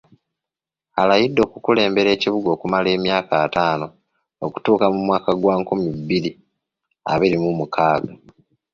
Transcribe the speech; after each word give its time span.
Alayidde 1.01 1.39
okukulembera 1.47 2.09
ekibuga 2.15 2.49
okumala 2.55 2.87
emyaka 2.97 3.33
ettaano 3.45 3.87
okutuuka 4.45 4.85
mu 4.93 4.99
mwaka 5.07 5.31
gwa 5.41 5.53
nkumi 5.59 5.87
bbiri 5.97 6.31
abiri 7.11 7.37
mu 7.43 7.51
mukaaga. 7.59 8.13